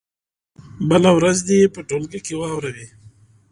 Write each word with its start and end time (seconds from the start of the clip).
بله 0.89 1.11
ورځ 1.17 1.37
دې 1.47 1.55
یې 1.61 1.67
په 1.75 1.81
ټولګي 1.89 2.19
کې 2.25 2.33
واوروي. 2.37 2.87